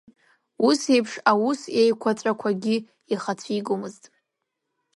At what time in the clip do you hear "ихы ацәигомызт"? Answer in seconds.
3.11-4.03